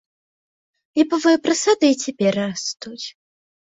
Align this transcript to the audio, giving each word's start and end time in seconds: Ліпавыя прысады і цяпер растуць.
Ліпавыя 1.01 1.37
прысады 1.45 1.87
і 1.93 1.99
цяпер 2.07 2.31
растуць. 2.41 3.03